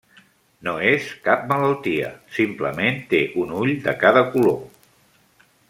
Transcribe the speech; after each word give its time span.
No 0.67 0.71
és 0.91 1.09
cap 1.27 1.43
malaltia, 1.51 2.09
simplement 2.39 2.97
té 3.13 3.21
un 3.45 3.53
ull 3.61 3.75
de 3.89 3.95
cada 4.07 4.25
color. 4.37 4.59